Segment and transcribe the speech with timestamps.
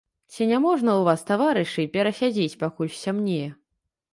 [0.35, 3.49] Ці няможна ў вас, таварышы, перасядзець, пакуль сцямнее?